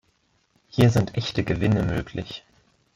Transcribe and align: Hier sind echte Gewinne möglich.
Hier 0.67 0.89
sind 0.89 1.13
echte 1.13 1.43
Gewinne 1.43 1.83
möglich. 1.83 2.43